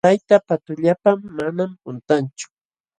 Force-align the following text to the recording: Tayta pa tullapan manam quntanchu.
Tayta 0.05 0.37
pa 0.47 0.55
tullapan 0.65 1.17
manam 1.37 1.71
quntanchu. 1.83 2.47